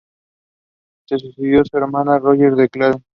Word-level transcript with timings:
Le 1.11 1.19
sucedió 1.19 1.61
su 1.63 1.77
hermano 1.77 2.17
Roger 2.17 2.55
de 2.55 2.69
Clare. 2.69 3.03